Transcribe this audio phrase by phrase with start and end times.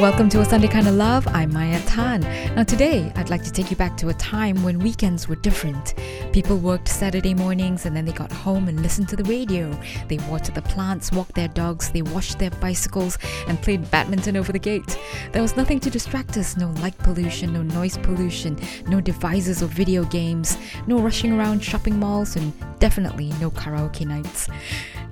[0.00, 1.28] Welcome to A Sunday Kind of Love.
[1.28, 2.22] I'm Maya Tan.
[2.56, 5.92] Now, today, I'd like to take you back to a time when weekends were different.
[6.32, 9.78] People worked Saturday mornings and then they got home and listened to the radio.
[10.08, 14.52] They watered the plants, walked their dogs, they washed their bicycles, and played badminton over
[14.52, 14.98] the gate.
[15.32, 19.66] There was nothing to distract us no light pollution, no noise pollution, no devices or
[19.66, 24.48] video games, no rushing around shopping malls, and definitely no karaoke nights.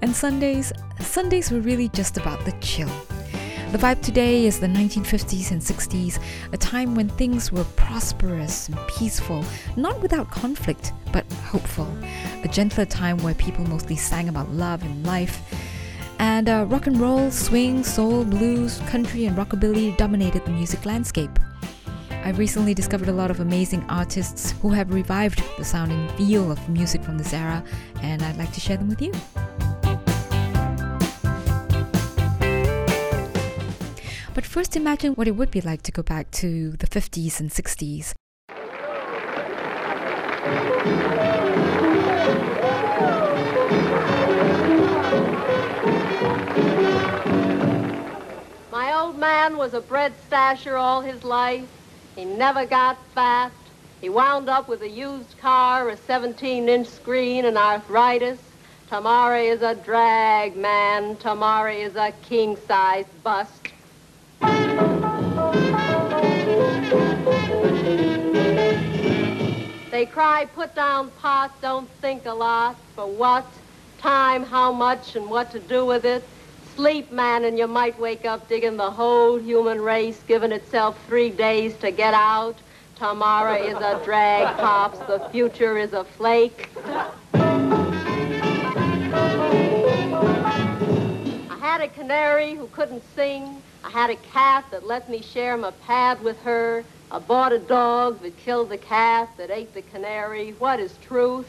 [0.00, 2.90] And Sundays, Sundays were really just about the chill.
[3.70, 6.18] The vibe today is the 1950s and 60s,
[6.54, 9.44] a time when things were prosperous and peaceful,
[9.76, 11.86] not without conflict, but hopeful.
[12.44, 15.42] A gentler time where people mostly sang about love and life.
[16.18, 21.38] And uh, rock and roll, swing, soul, blues, country, and rockabilly dominated the music landscape.
[22.24, 26.50] I've recently discovered a lot of amazing artists who have revived the sound and feel
[26.50, 27.62] of music from this era,
[28.00, 29.12] and I'd like to share them with you.
[34.38, 37.50] But first, imagine what it would be like to go back to the 50s and
[37.50, 38.14] 60s.
[48.70, 51.66] My old man was a bread stasher all his life.
[52.14, 53.50] He never got fat.
[54.00, 58.38] He wound up with a used car, a 17-inch screen, and arthritis.
[58.88, 61.16] Tamari is a drag, man.
[61.16, 63.72] Tamari is a king-size bust.
[69.98, 72.76] They cry, put down pot, don't think a lot.
[72.94, 73.44] For what?
[74.00, 76.22] Time, how much, and what to do with it.
[76.76, 81.30] Sleep, man, and you might wake up digging the whole human race, giving itself three
[81.30, 82.62] days to get out.
[82.94, 85.00] Tomorrow is a drag, Pops.
[85.00, 86.70] The future is a flake.
[91.50, 93.64] I had a canary who couldn't sing.
[93.82, 96.84] I had a cat that let me share my pad with her.
[97.10, 100.50] I bought a dog that killed the cat that ate the canary.
[100.58, 101.46] What is truth?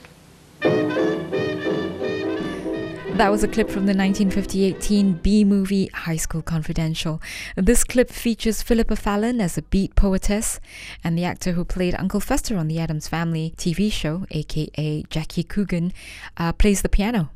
[3.19, 7.21] That was a clip from the 1958 teen B movie High School Confidential.
[7.57, 10.61] This clip features Philippa Fallon as a beat poetess,
[11.03, 15.43] and the actor who played Uncle Fester on the Addams Family TV show, aka Jackie
[15.43, 15.91] Coogan,
[16.37, 17.31] uh, plays the piano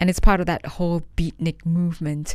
[0.00, 2.34] and it's part of that whole beatnik movement.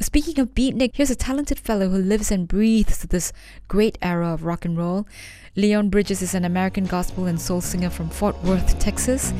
[0.00, 3.32] Speaking of beatnik, here's a talented fellow who lives and breathes this
[3.68, 5.08] great era of rock and roll.
[5.56, 9.32] Leon Bridges is an American gospel and soul singer from Fort Worth, Texas.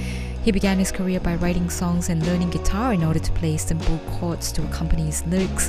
[0.42, 3.98] He began his career by writing songs and learning guitar in order to play simple
[4.12, 5.68] chords to accompany his lyrics.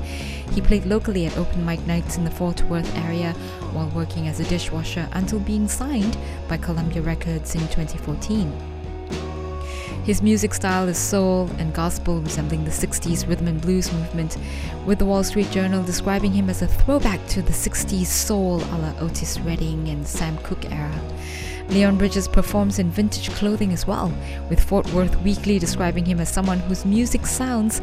[0.52, 3.34] He played locally at open mic nights in the Fort Worth area
[3.74, 6.16] while working as a dishwasher until being signed
[6.48, 8.77] by Columbia Records in 2014.
[10.08, 14.38] His music style is soul and gospel, resembling the 60s rhythm and blues movement,
[14.86, 18.78] with the Wall Street Journal describing him as a throwback to the 60s soul a
[18.78, 20.98] la Otis Redding and Sam Cooke era.
[21.68, 24.14] Leon Bridges performs in vintage clothing as well,
[24.50, 27.82] with Fort Worth Weekly describing him as someone whose music sounds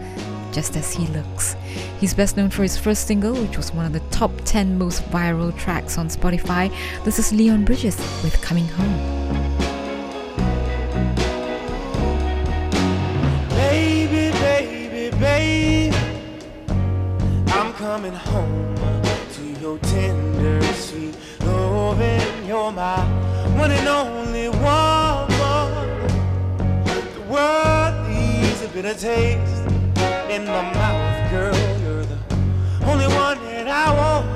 [0.50, 1.56] just as he looks.
[2.00, 5.02] He's best known for his first single, which was one of the top 10 most
[5.10, 6.74] viral tracks on Spotify.
[7.04, 9.53] This is Leon Bridges with Coming Home.
[18.14, 19.02] Coming home
[19.32, 22.46] to your tender, sweet loving.
[22.46, 23.00] You're my
[23.56, 25.30] one and only woman.
[27.14, 29.66] The world leaves a bitter taste
[30.30, 31.54] in my mouth, girl.
[31.80, 32.18] You're the
[32.86, 34.33] only one that I want.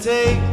[0.00, 0.47] take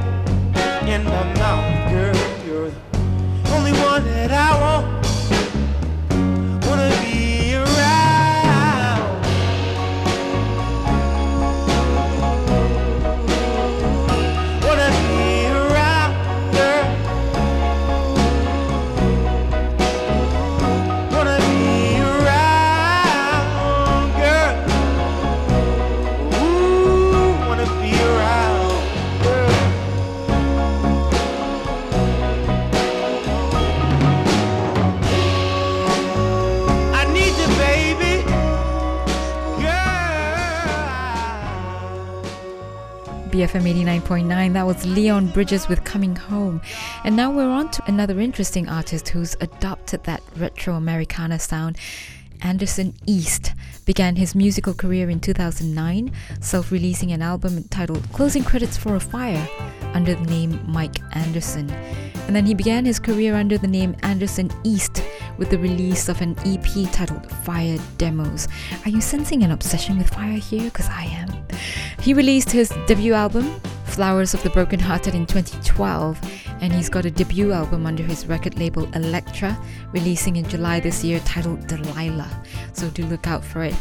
[43.45, 44.53] BFM 89.9.
[44.53, 46.62] That was Leon Bridges with Coming Home.
[47.03, 51.77] And now we're on to another interesting artist who's adopted that retro Americana sound.
[52.42, 53.54] Anderson East
[53.86, 56.12] began his musical career in 2009,
[56.42, 59.48] self releasing an album entitled Closing Credits for a Fire
[59.94, 61.70] under the name Mike Anderson.
[62.28, 65.04] And then he began his career under the name Anderson East
[65.38, 68.48] with the release of an EP titled Fire Demos.
[68.86, 70.66] Are you sensing an obsession with fire here?
[70.66, 71.30] Because I am.
[72.00, 76.20] He released his debut album, Flowers of the Broken Hearted, in 2012,
[76.62, 79.58] and he's got a debut album under his record label Elektra,
[79.92, 82.44] releasing in July this year, titled Delilah.
[82.74, 83.74] So do look out for it.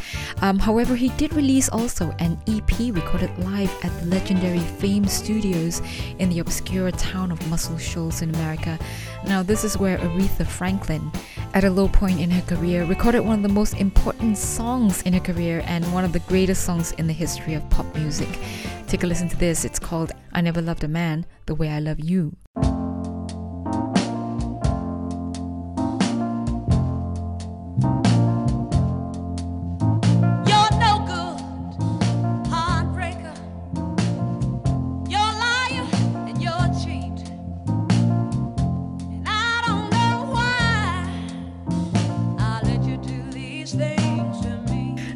[0.43, 5.83] Um, however, he did release also an EP recorded live at the legendary Fame Studios
[6.19, 8.79] in the obscure town of Muscle Shoals in America.
[9.27, 11.11] Now, this is where Aretha Franklin,
[11.55, 15.13] at a low point in her career, recorded one of the most important songs in
[15.13, 18.41] her career and one of the greatest songs in the history of pop music.
[18.89, 19.65] Take a listen to this.
[19.65, 22.37] It's called I Never Loved a Man the Way I Love You.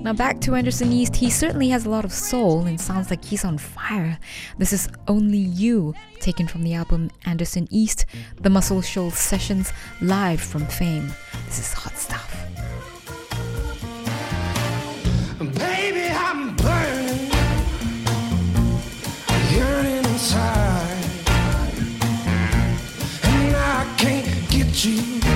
[0.08, 3.22] Now, back to Anderson East, he certainly has a lot of soul and sounds like
[3.22, 4.18] he's on fire.
[4.56, 8.06] This is Only You, taken from the album Anderson East,
[8.40, 9.70] the Muscle Shoals Sessions,
[10.00, 11.12] live from Fame.
[11.44, 12.34] This is hot stuff.
[15.38, 17.30] Baby, I'm burning,
[19.52, 21.04] yearning inside,
[23.24, 25.27] and I can't get you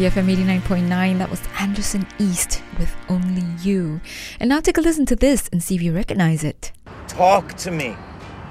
[0.00, 1.18] BFM 89.9.
[1.18, 4.00] That was Anderson East with Only You.
[4.40, 6.72] And now take a listen to this and see if you recognize it.
[7.06, 7.94] Talk to me.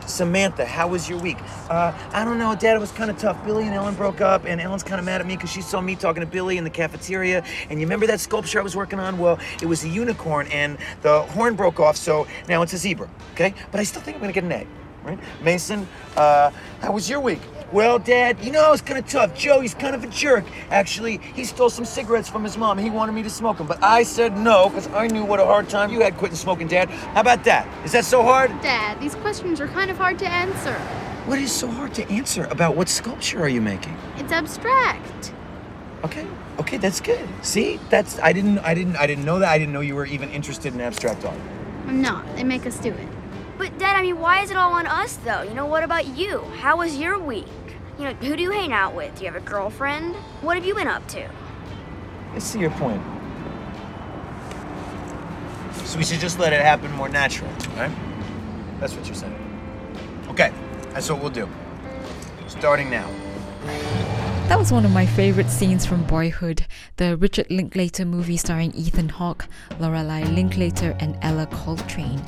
[0.06, 1.39] Samantha, how was your week?
[1.68, 2.75] Uh, I don't know, Dad.
[2.75, 3.44] It was kind of tough.
[3.48, 5.82] Billy and Ellen broke up, and Ellen's kind of mad at me because she saw
[5.82, 7.44] me talking to Billy in the cafeteria.
[7.72, 9.18] And you remember that sculpture I was working on?
[9.18, 13.10] Well, it was a unicorn, and the horn broke off, so now it's a zebra.
[13.34, 14.68] Okay, but I still think I'm gonna get an A.
[15.03, 15.20] Right?
[15.41, 16.51] Mason, uh,
[16.82, 17.39] how was your week?
[17.72, 19.36] Well, Dad, you know, it's kind of tough.
[19.38, 20.44] Joey's kind of a jerk.
[20.72, 22.79] Actually, he stole some cigarettes from his mom.
[22.79, 25.46] He wanted me to smoke them, but I said no because I knew what a
[25.46, 26.89] hard time you had quitting smoking, Dad.
[26.89, 27.68] How about that?
[27.86, 28.50] Is that so hard?
[28.62, 30.74] Dad, these questions are kind of hard to answer.
[31.27, 33.96] What is so hard to answer about what sculpture are you making?
[34.18, 35.32] It's abstract.
[36.03, 36.25] Okay.
[36.60, 37.27] Okay, that's good.
[37.44, 37.79] See?
[37.89, 39.50] That's I didn't I didn't I didn't know that.
[39.50, 41.38] I didn't know you were even interested in abstract art.
[41.86, 42.25] I'm not.
[42.36, 43.08] They make us do it.
[43.60, 45.42] But Dad, I mean, why is it all on us though?
[45.42, 46.39] You know, what about you?
[46.62, 47.46] How was your week?
[47.98, 49.13] You know, who do you hang out with?
[49.16, 50.16] Do you have a girlfriend?
[50.39, 51.30] What have you been up to?
[52.34, 53.01] I see your point.
[55.84, 57.92] So we should just let it happen more naturally, right?
[58.80, 59.36] That's what you're saying.
[60.30, 60.54] Okay,
[60.94, 61.50] that's what we'll do.
[62.48, 63.10] Starting now.
[64.50, 66.65] That was one of my favorite scenes from Boyhood,
[66.98, 69.46] the Richard Linklater movie starring Ethan Hawke,
[69.79, 72.20] Lorelei Linklater, and Ellar Coltrane.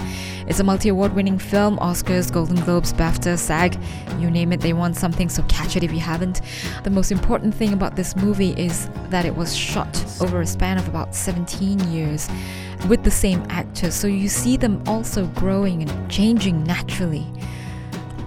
[0.48, 3.76] It's a multi award winning film Oscars, Golden Globes, BAFTA, SAG,
[4.20, 6.42] you name it, they won something, so catch it if you haven't.
[6.84, 10.78] The most important thing about this movie is that it was shot over a span
[10.78, 12.30] of about 17 years
[12.88, 17.26] with the same actors, so you see them also growing and changing naturally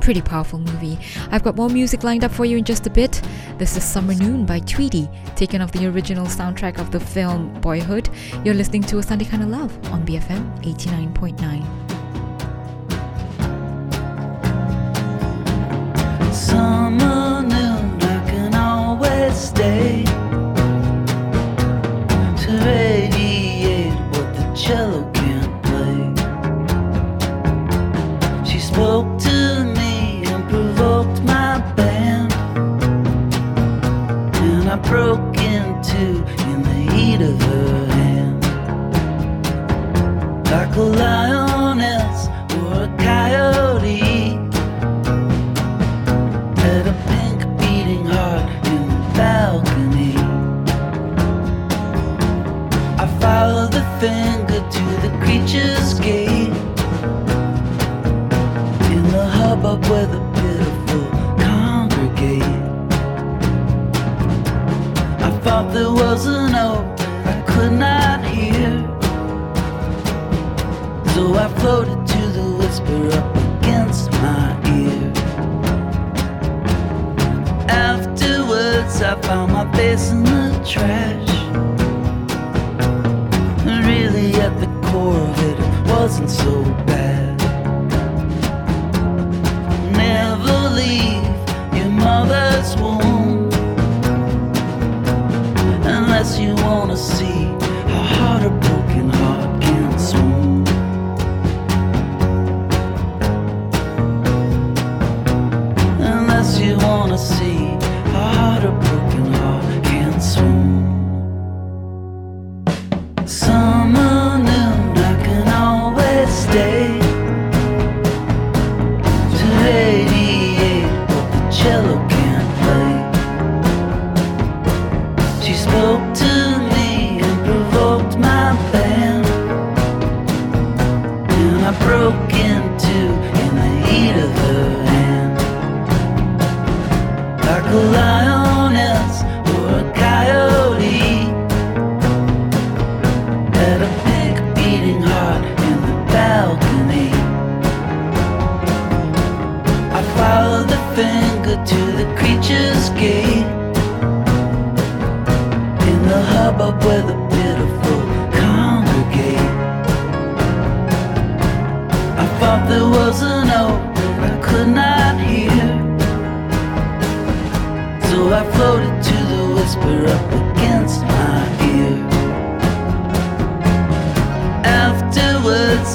[0.04, 0.98] pretty powerful movie.
[1.30, 3.22] I've got more music lined up for you in just a bit.
[3.56, 8.10] This is Summer Noon by Tweedy, taken off the original soundtrack of the film Boyhood.
[8.44, 11.93] You're listening to A Sunday Kind of Love on BFM 89.9.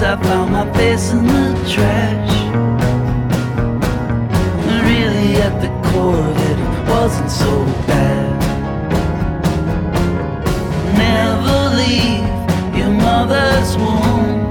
[0.02, 2.34] I found my face in the trash.
[4.86, 8.40] Really, at the core of it, it wasn't so bad.
[10.96, 14.50] Never leave your mother's womb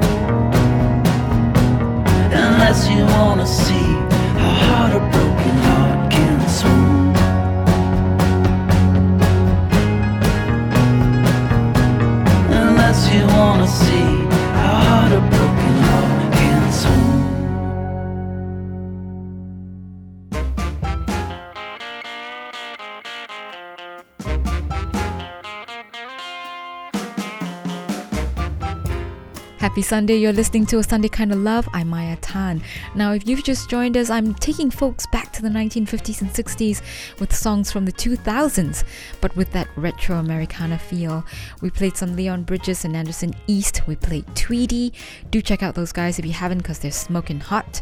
[2.31, 3.47] unless you wanna
[29.88, 31.66] Sunday, you're listening to A Sunday Kind of Love.
[31.73, 32.61] I'm Maya Tan.
[32.95, 36.83] Now, if you've just joined us, I'm taking folks back to the 1950s and 60s
[37.18, 38.85] with songs from the 2000s,
[39.23, 41.25] but with that retro Americana feel.
[41.62, 43.80] We played some Leon Bridges and Anderson East.
[43.87, 44.92] We played Tweedy.
[45.30, 47.80] Do check out those guys if you haven't, because they're smoking hot.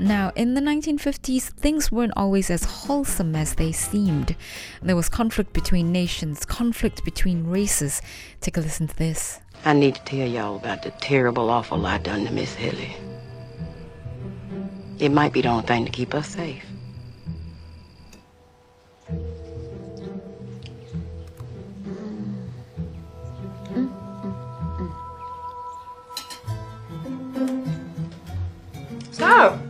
[0.00, 4.36] Now, in the 1950s, things weren't always as wholesome as they seemed.
[4.80, 8.00] There was conflict between nations, conflict between races.
[8.40, 9.41] Take a listen to this.
[9.64, 12.96] I need to tell y'all about the terrible, awful I done to Miss Hilly.
[14.98, 16.64] It might be the only thing to keep us safe.
[29.12, 29.60] So,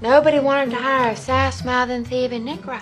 [0.00, 2.80] nobody wanted to hire a sass mouthing thieving Negro.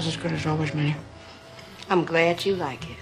[0.00, 0.96] Pies as good as always, Minny.
[1.90, 2.96] I'm glad you like it.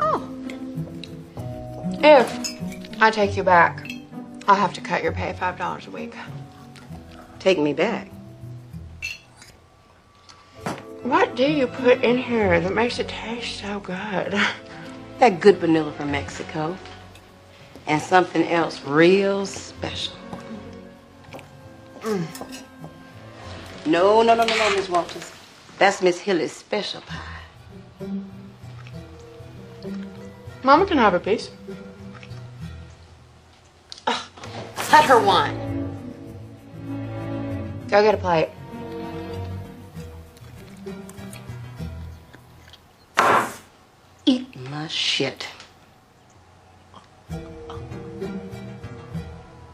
[0.00, 0.26] Oh.
[2.02, 3.86] If I take you back,
[4.46, 6.14] I'll have to cut your pay five dollars a week.
[7.40, 8.08] Take me back.
[11.02, 14.32] What do you put in here that makes it taste so good?
[15.18, 16.78] That good vanilla from Mexico.
[17.86, 20.14] And something else real special.
[22.00, 22.64] Mm.
[23.88, 25.32] No, no, no, no, no, Miss Walters.
[25.78, 27.38] That's Miss Hilly's special pie.
[30.62, 31.50] Mama can have a piece.
[34.06, 34.22] Ugh,
[34.92, 35.56] let her one.
[37.88, 38.50] Go get a plate.
[44.26, 45.44] Eat my shit.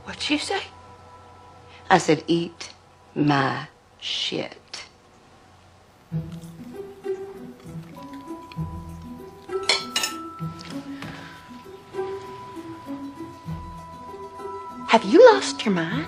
[0.04, 0.62] What'd you say?
[1.90, 2.72] I said, eat
[3.16, 3.66] my
[4.04, 4.84] shit.
[14.88, 16.06] Have you lost your mind?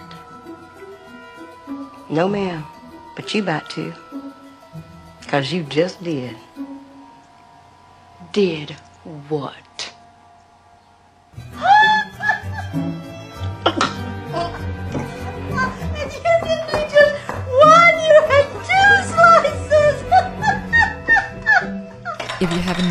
[2.10, 2.64] No, ma'am.
[3.16, 3.94] But you about to.
[5.20, 6.36] Because you just did.
[8.32, 8.72] Did
[9.28, 9.95] what?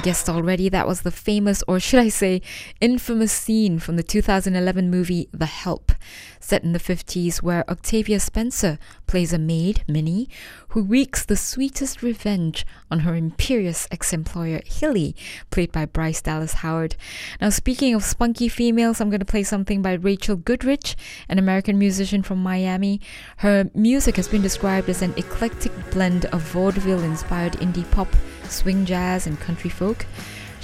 [0.06, 2.44] Guessed already, that was the famous, or should I say,
[2.80, 5.94] infamous scene from the 2011 movie The Help,
[6.40, 10.30] set in the 50s, where Octavia Spencer plays a maid, Minny,
[10.68, 15.16] who wreaks the sweetest revenge on her imperious ex employer, Hilly,
[15.50, 16.96] played by Bryce Dallas Howard.
[17.42, 20.96] Now, speaking of spunky females, I'm going to play something by Rachel Goodrich,
[21.28, 23.02] an American musician from Miami.
[23.38, 28.10] Her music has been described as an eclectic blend of vaudeville inspired indie pop,
[28.52, 30.06] swing jazz, and country folk.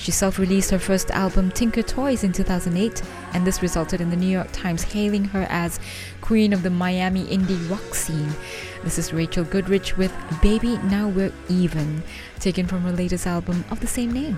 [0.01, 4.15] She self released her first album, Tinker Toys, in 2008, and this resulted in the
[4.15, 5.79] New York Times hailing her as
[6.21, 8.33] Queen of the Miami indie rock scene.
[8.83, 12.01] This is Rachel Goodrich with Baby Now We're Even,
[12.39, 14.37] taken from her latest album of the same name.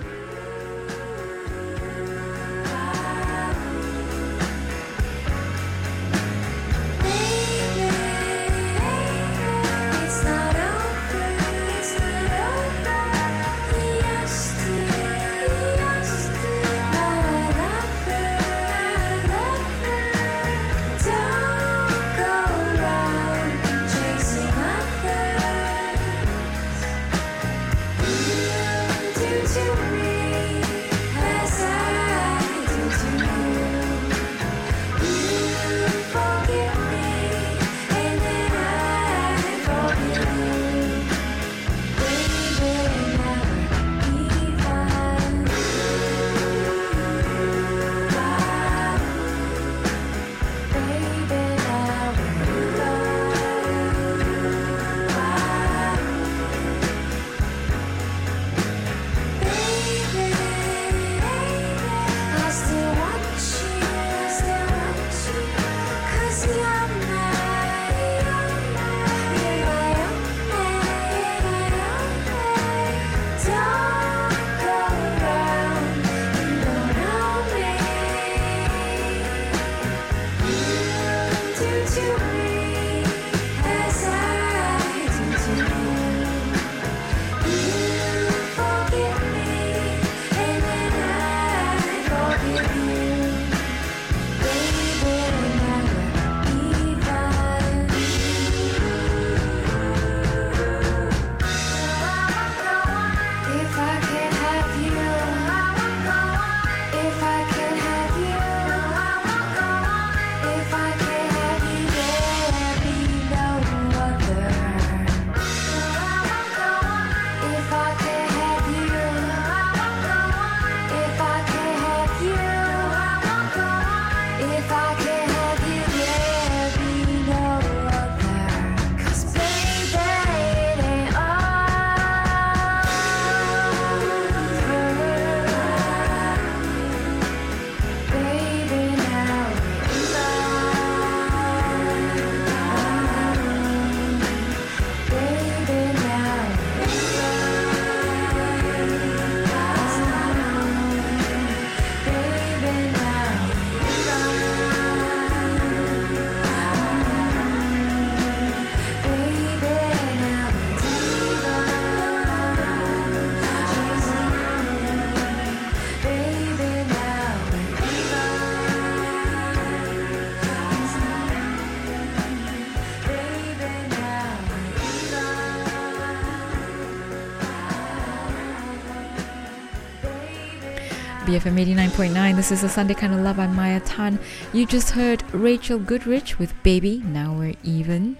[181.34, 182.36] BFM 89.9.
[182.36, 183.40] This is a Sunday Kind of Love.
[183.40, 184.20] I'm Maya Tan.
[184.54, 188.18] You just heard Rachel Goodrich with Baby, Now We're Even.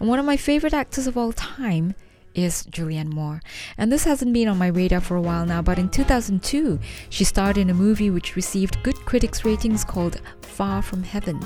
[0.00, 1.94] And one of my favorite actors of all time
[2.34, 3.40] is Julianne Moore.
[3.78, 7.24] And this hasn't been on my radar for a while now, but in 2002, she
[7.24, 11.40] starred in a movie which received good critics ratings called Far From Heaven.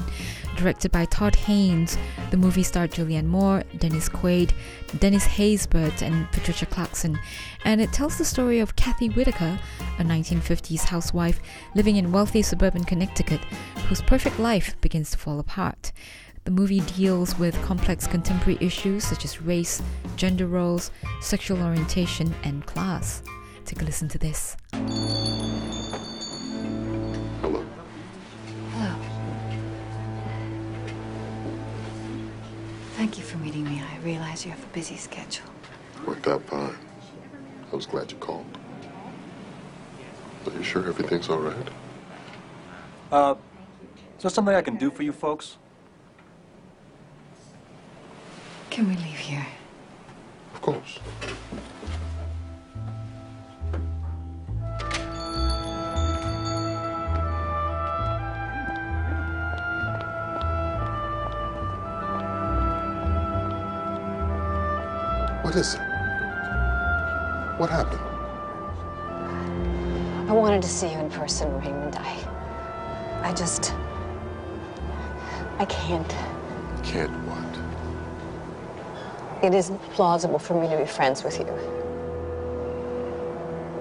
[0.56, 1.96] Directed by Todd Haynes,
[2.30, 4.52] the movie starred Julianne Moore, Dennis Quaid,
[4.98, 7.18] Dennis Haysbert, and Patricia Clarkson.
[7.64, 9.58] And it tells the story of Kathy Whitaker,
[9.98, 11.40] a 1950s housewife
[11.74, 13.40] living in wealthy suburban Connecticut,
[13.88, 15.92] whose perfect life begins to fall apart.
[16.48, 19.82] The movie deals with complex contemporary issues such as race,
[20.16, 23.22] gender roles, sexual orientation, and class.
[23.66, 24.56] Take a listen to this.
[27.42, 27.62] Hello.
[28.72, 28.96] Hello.
[32.96, 33.82] Thank you for meeting me.
[33.82, 35.44] I realize you have a busy schedule.
[36.06, 36.74] Worked out fine.
[37.70, 38.46] I was glad you called.
[40.46, 41.68] Are you sure everything's all right?
[43.12, 43.34] Uh,
[44.16, 45.58] is there something I can do for you folks?
[48.78, 49.44] Can we leave here?
[50.54, 50.98] Of course.
[65.42, 65.80] What is it?
[67.58, 68.00] What happened?
[70.30, 71.96] I wanted to see you in person, Raymond.
[71.96, 73.28] I.
[73.28, 73.74] I just.
[75.58, 76.14] I can't.
[76.84, 77.47] Can't what?
[79.40, 81.46] It isn't plausible for me to be friends with you.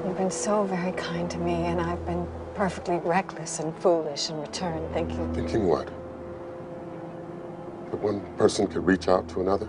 [0.06, 4.40] You've been so very kind to me, and I've been perfectly reckless and foolish in
[4.40, 5.34] return, thinking.
[5.34, 5.88] Thinking what?
[7.90, 9.68] That one person could reach out to another?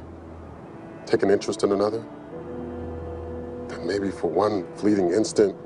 [1.06, 2.04] Take an interest in another?
[3.68, 5.56] That maybe for one fleeting instant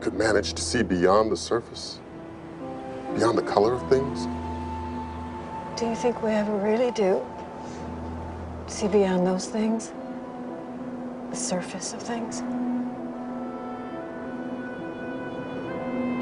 [0.00, 2.00] could manage to see beyond the surface?
[3.14, 4.26] Beyond the color of things?
[5.78, 7.22] Do you think we ever really do?
[8.68, 9.92] See beyond those things?
[11.30, 12.42] The surface of things?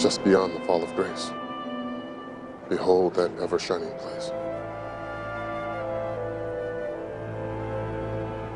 [0.01, 1.31] Just beyond the fall of grace.
[2.69, 4.31] Behold that ever shining place.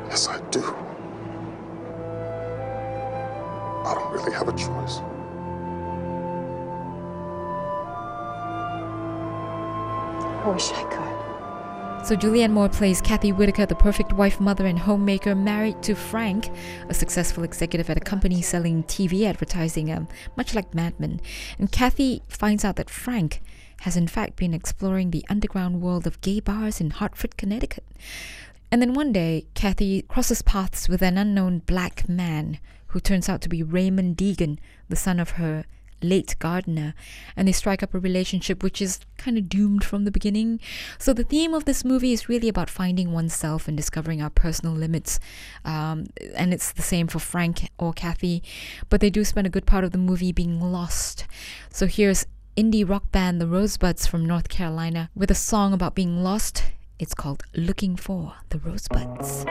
[0.07, 0.63] Yes, I do.
[3.85, 4.99] I don't really have a choice.
[10.41, 11.08] I wish I could.
[12.09, 16.49] So Julianne Moore plays Kathy Whitaker, the perfect wife, mother, and homemaker, married to Frank,
[16.89, 21.21] a successful executive at a company selling TV advertising, um, much like Mad Men.
[21.59, 23.41] And Kathy finds out that Frank
[23.81, 27.85] has in fact been exploring the underground world of gay bars in Hartford, Connecticut.
[28.71, 33.41] And then one day, Kathy crosses paths with an unknown black man who turns out
[33.41, 35.63] to be Raymond Deagan, the son of her
[36.01, 36.93] late gardener,
[37.35, 40.59] and they strike up a relationship which is kind of doomed from the beginning.
[40.97, 44.73] So the theme of this movie is really about finding oneself and discovering our personal
[44.73, 45.19] limits.
[45.65, 48.43] Um, and it's the same for Frank or Kathy,
[48.89, 51.25] but they do spend a good part of the movie being lost.
[51.69, 56.23] So here's indie rock band The Rosebuds from North Carolina with a song about being
[56.23, 56.63] lost.
[56.97, 59.45] It's called Looking for the Rosebuds.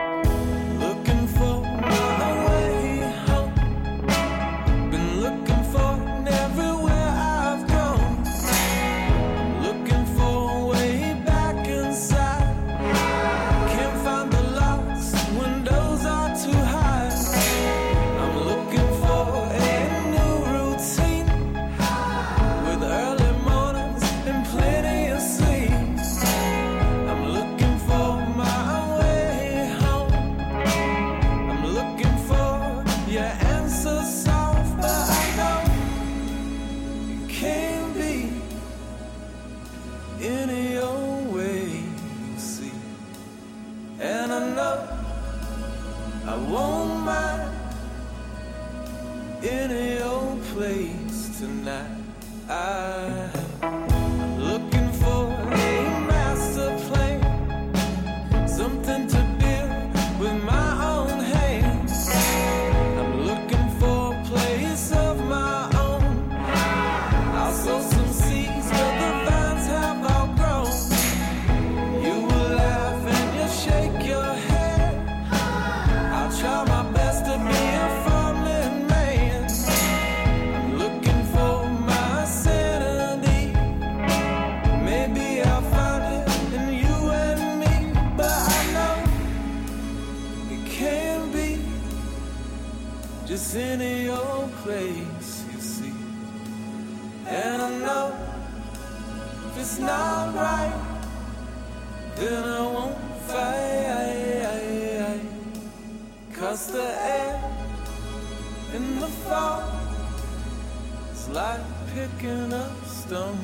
[99.61, 100.73] It's not right,
[102.17, 103.79] then I won't fight.
[106.39, 107.43] Cause the air
[108.75, 109.69] in the fall
[111.13, 111.61] is like
[111.93, 113.39] picking up stone.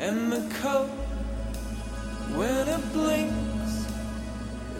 [0.00, 0.88] And the coat,
[2.34, 3.86] when it blinks,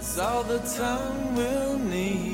[0.01, 2.33] is all the time we'll need.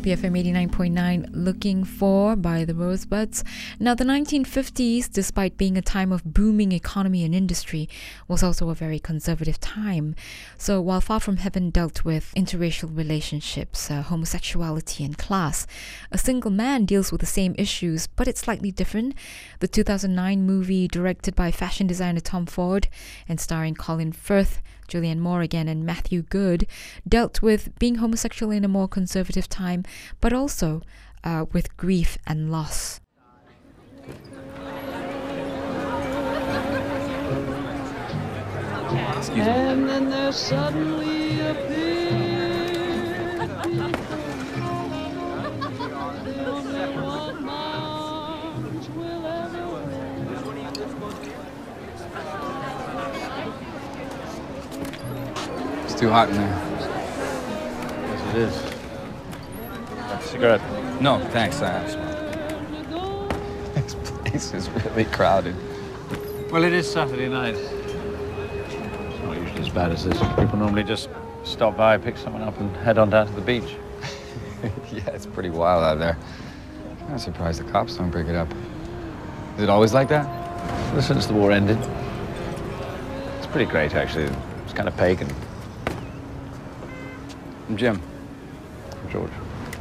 [0.00, 3.44] BFM 89.9 Looking For by the Rosebuds.
[3.78, 7.86] Now, the 1950s, despite being a time of booming economy and industry,
[8.26, 10.14] was also a very conservative time.
[10.56, 15.66] So, while Far From Heaven dealt with interracial relationships, uh, homosexuality, and class,
[16.10, 19.14] A Single Man deals with the same issues, but it's slightly different.
[19.58, 22.88] The 2009 movie, directed by fashion designer Tom Ford
[23.28, 26.66] and starring Colin Firth, Julianne Moore again, and Matthew Goode,
[27.08, 29.84] dealt with being homosexual in a more conservative time,
[30.20, 30.82] but also
[31.24, 33.00] uh, with grief and loss.
[39.16, 39.46] Excuse.
[39.46, 41.99] And then there suddenly appeared
[56.00, 56.48] too hot in there.
[58.08, 58.56] Yes, it is.
[60.10, 60.62] A cigarette?
[61.02, 61.60] No, thanks.
[61.60, 61.82] I
[63.74, 65.54] This place is really crowded.
[66.50, 67.54] Well, it is Saturday night.
[67.54, 70.18] It's not usually as bad as this.
[70.38, 71.10] People normally just
[71.44, 73.76] stop by, pick someone up, and head on down to the beach.
[74.90, 76.16] yeah, it's pretty wild out there.
[77.10, 78.50] I'm surprised the cops don't break it up.
[79.58, 80.26] Is it always like that?
[80.92, 81.78] Ever since the war ended.
[83.36, 84.30] It's pretty great, actually.
[84.64, 85.28] It's kind of pagan.
[87.70, 88.02] I'm Jim.
[88.90, 89.30] I'm George.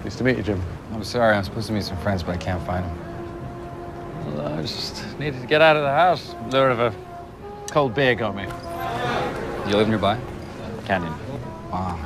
[0.03, 0.61] Nice to meet you, Jim.
[0.91, 1.35] I'm sorry.
[1.35, 4.35] I'm supposed to meet some friends, but I can't find them.
[4.35, 6.35] Well, I just needed to get out of the house.
[6.51, 6.93] Lure of a
[7.71, 8.43] cold beer got me.
[9.67, 10.19] You live nearby?
[10.85, 11.11] Canyon.
[11.71, 11.99] Wow.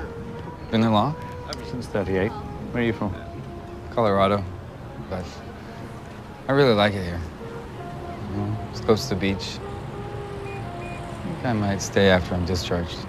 [0.71, 1.17] Been there long?
[1.53, 2.29] Ever since 38.
[2.29, 3.13] Where are you from?
[3.91, 4.41] Colorado.
[5.09, 5.25] But
[6.47, 7.19] I really like it here.
[8.31, 9.59] You know, it's close to the beach.
[10.45, 12.99] I think I might stay after I'm discharged.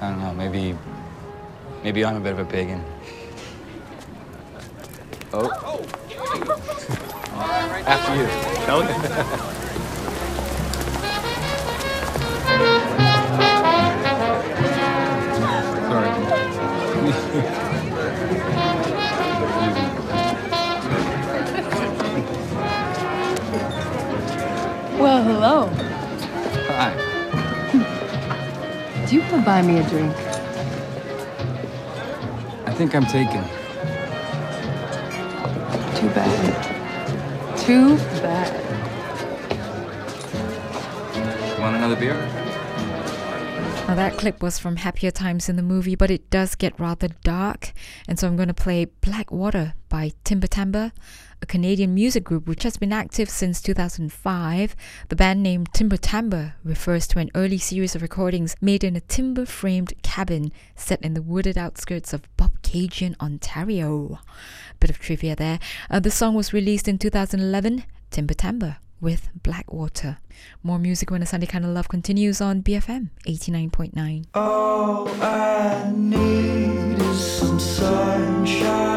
[0.00, 0.78] I don't know, maybe
[1.86, 2.84] maybe I'm a bit of a pagan.
[5.32, 5.46] Oh.
[7.86, 8.26] After you.
[8.66, 8.86] Kelly?
[24.98, 25.70] Well, hello.
[26.66, 26.90] Hi.
[29.06, 30.25] Do you want to buy me a drink?
[32.76, 33.42] I think I'm taken.
[35.96, 37.58] Too bad.
[37.58, 38.52] Too bad.
[41.58, 42.16] Want another beer?
[43.88, 47.08] Now, that clip was from Happier Times in the movie, but it does get rather
[47.24, 47.72] dark,
[48.06, 50.92] and so I'm going to play Black Water by Timber Timbre,
[51.40, 54.76] a Canadian music group which has been active since 2005.
[55.08, 59.00] The band name Timber Timbre refers to an early series of recordings made in a
[59.00, 62.36] timber framed cabin set in the wooded outskirts of
[62.76, 64.18] Bobcaygeon, Ontario.
[64.80, 65.58] Bit of trivia there.
[65.90, 70.18] Uh, the song was released in 2011, Timber Timbre with Blackwater.
[70.62, 74.26] More music when a Sunday kind of love continues on BFM 89.9.
[74.34, 78.96] All I need is some sunshine.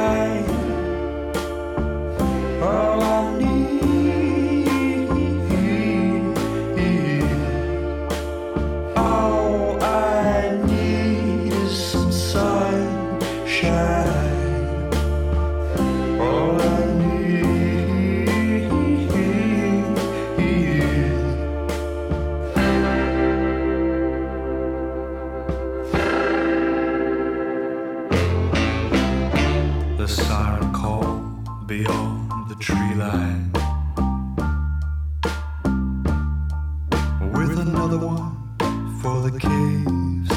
[39.32, 40.32] The caves.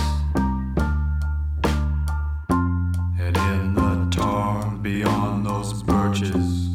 [3.19, 6.73] And in the tarn beyond those birches,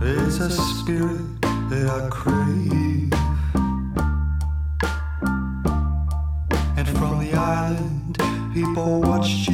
[0.00, 3.12] there's a spirit that I crave.
[6.76, 8.18] And from the island,
[8.52, 9.53] people watched you.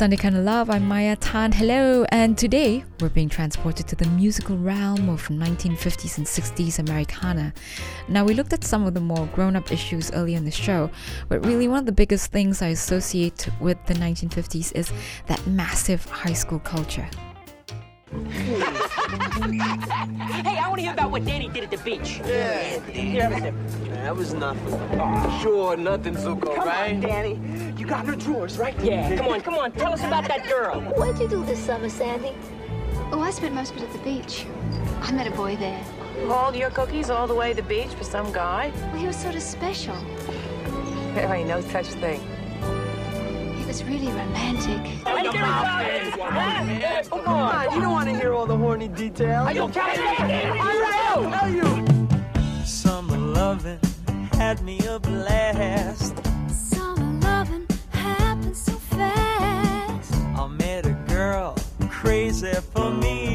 [0.00, 0.70] Sunday kind of love.
[0.70, 1.52] I'm Maya Tan.
[1.52, 7.52] Hello, and today we're being transported to the musical realm of 1950s and 60s Americana.
[8.08, 10.90] Now, we looked at some of the more grown up issues earlier in the show,
[11.28, 14.90] but really one of the biggest things I associate with the 1950s is
[15.26, 17.06] that massive high school culture.
[20.44, 22.20] hey, I want to hear about what Danny did at the beach.
[22.24, 23.54] Yeah, Yeah, everything.
[23.90, 25.40] That was nothing.
[25.40, 26.94] Sure, nothing, Zuko, Come right?
[26.94, 27.40] on, Danny.
[27.76, 28.78] You got her drawers, right?
[28.82, 29.16] Yeah.
[29.16, 29.72] Come on, come on.
[29.72, 30.80] Tell us about that girl.
[30.80, 32.32] What'd you do this summer, Sandy?
[33.12, 34.46] Oh, I spent most of it at the beach.
[35.00, 35.82] I met a boy there.
[36.26, 38.72] Hauled your cookies all the way to the beach for some guy?
[38.92, 39.96] Well, he was sort of special.
[41.14, 42.20] There ain't no such thing.
[43.70, 44.84] He was really romantic.
[44.84, 47.08] Hey, there he comes.
[47.08, 49.46] Come on, you don't want to hear all the horny details.
[49.46, 50.42] Are you kidding me?
[51.22, 52.64] Are you?
[52.64, 53.78] Summer loving
[54.32, 56.16] had me a blast.
[56.48, 60.14] Summer loving happened so fast.
[60.14, 61.54] I met a girl
[61.90, 63.29] crazy for me.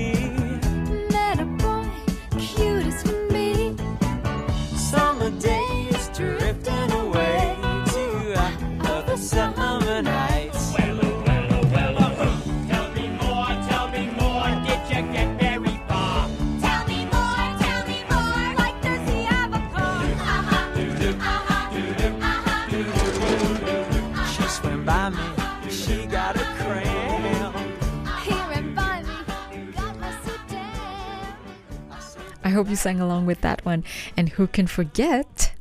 [32.55, 33.83] Hope you sang along with that one.
[34.17, 35.53] And who can forget?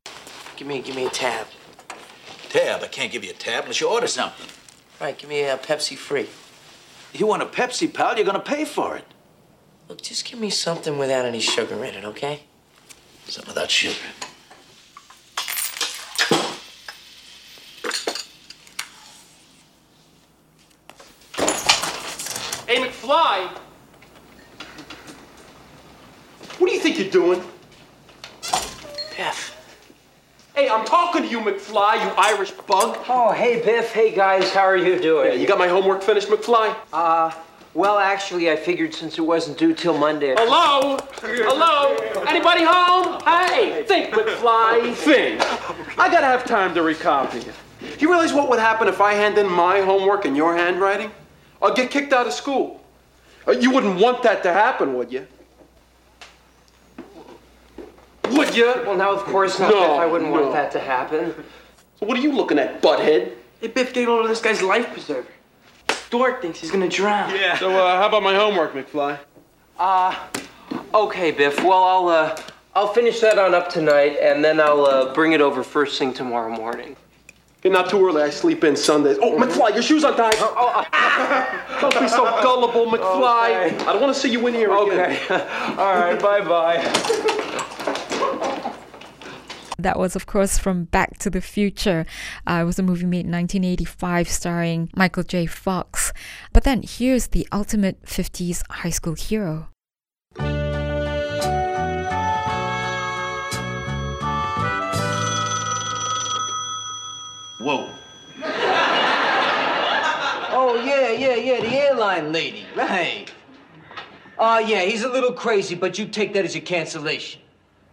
[0.56, 1.46] Give me, give me a tab.
[2.48, 4.46] Tab, I can't give you a tab unless you order something.
[5.00, 6.28] Right, give me a Pepsi free.
[7.12, 8.16] You want a Pepsi, pal?
[8.16, 9.04] You're gonna pay for it.
[9.88, 12.44] Look, just give me something without any sugar in it, okay?
[13.26, 13.94] Something without sugar.
[22.66, 23.58] Hey, McFly!
[26.58, 27.42] What do you think you're doing?
[29.16, 29.50] Biff.
[30.54, 32.96] Hey, I'm talking to you, McFly, you Irish bug.
[33.08, 33.92] Oh, hey, Biff.
[33.92, 34.52] Hey, guys.
[34.52, 35.32] How are you doing?
[35.32, 36.76] Yeah, you got my homework finished, McFly?
[36.92, 37.32] Uh,
[37.74, 40.34] well, actually, I figured since it wasn't due till Monday.
[40.38, 40.96] Hello?
[41.20, 41.96] Hello?
[42.28, 43.20] Anybody home?
[43.24, 45.40] Hey, think, McFly, think.
[45.98, 48.00] I gotta have time to recopy it.
[48.00, 51.10] You realize what would happen if I hand in my homework in your handwriting?
[51.60, 52.80] I'll get kicked out of school.
[53.46, 55.26] Uh, You wouldn't want that to happen, would you?
[58.30, 58.66] Would you?
[58.86, 59.98] Well, now, of course not, No, Biff.
[60.00, 60.40] I wouldn't no.
[60.40, 61.34] want that to happen.
[62.00, 63.32] So what are you looking at, butthead?
[63.60, 65.28] Hey, Biff, get hold of this guy's life preserver.
[66.10, 67.30] Dork thinks he's gonna drown.
[67.34, 67.58] Yeah.
[67.58, 69.18] So uh, how about my homework, McFly?
[69.78, 70.14] Uh,
[70.94, 71.62] okay, Biff.
[71.62, 72.36] Well, I'll, uh,
[72.74, 76.12] I'll finish that on up tonight, and then I'll, uh, bring it over first thing
[76.12, 76.96] tomorrow morning.
[77.60, 78.22] Okay, not too early.
[78.22, 79.16] I sleep in Sundays.
[79.22, 80.34] Oh, McFly, your shoes untied.
[81.80, 83.66] Don't be so gullible, McFly.
[83.72, 83.84] Okay.
[83.86, 85.00] I don't want to see you in here again.
[85.00, 85.26] Okay.
[85.78, 87.70] All right, bye-bye.
[89.84, 92.06] That was, of course, from Back to the Future.
[92.46, 95.44] Uh, it was a movie made in 1985 starring Michael J.
[95.44, 96.14] Fox.
[96.54, 99.68] But then here's the ultimate 50s high school hero.
[107.60, 107.90] Whoa.
[110.50, 113.26] oh, yeah, yeah, yeah, the airline lady, right.
[114.38, 117.42] Oh, yeah, he's a little crazy, but you take that as your cancellation.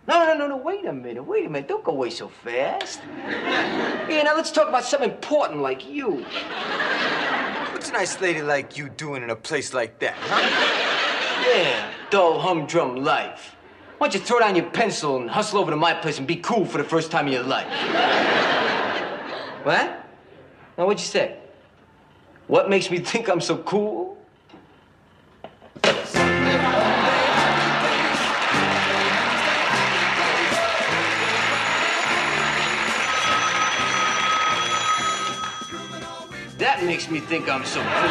[0.07, 1.67] No, no, no, no, wait a minute, wait a minute.
[1.67, 3.01] Don't go away so fast.
[3.27, 6.25] Yeah, now let's talk about something important like you.
[7.71, 11.47] What's a nice lady like you doing in a place like that, huh?
[11.47, 13.55] Yeah, dull, humdrum life.
[13.99, 16.37] Why don't you throw down your pencil and hustle over to my place and be
[16.37, 17.67] cool for the first time in your life?
[19.63, 20.03] what?
[20.77, 21.37] Now, what'd you say?
[22.47, 24.17] What makes me think I'm so cool?
[36.83, 38.09] Makes me think I'm so cool.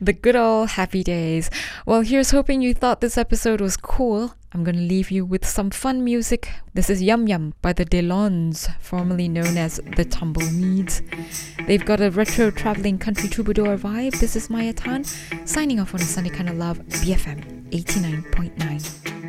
[0.00, 1.48] The good old happy days.
[1.86, 4.34] Well, here's hoping you thought this episode was cool.
[4.52, 6.50] I'm gonna leave you with some fun music.
[6.74, 11.00] This is Yum Yum by the Delons, formerly known as the Tumbleweeds.
[11.66, 14.20] They've got a retro traveling country troubadour vibe.
[14.20, 15.04] This is Maya Tan,
[15.46, 19.23] signing off on a Sunday Kind of Love, BFM 89.9.